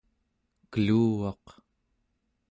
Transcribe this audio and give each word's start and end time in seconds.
keluvaq 0.71 1.45